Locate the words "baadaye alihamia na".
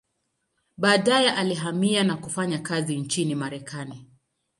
0.77-2.17